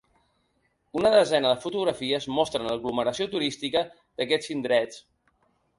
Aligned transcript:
Una 0.99 1.11
desena 1.15 1.51
de 1.51 1.59
fotografies 1.65 2.27
mostren 2.39 2.67
l’aglomeració 2.71 3.29
turística 3.37 3.87
d’aquests 4.01 4.55
indrets. 4.57 5.03